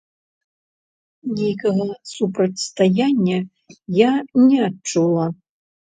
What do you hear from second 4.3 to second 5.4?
не адчула.